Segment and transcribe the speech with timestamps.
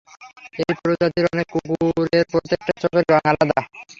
[0.61, 3.59] এই প্রজাতির অনেক কুকুরের প্রত্যেকটা চোখের রঙ আলাদা।